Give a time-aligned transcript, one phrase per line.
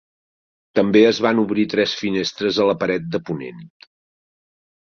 [0.79, 3.63] També es van obrir tres finestres a la paret de ponent.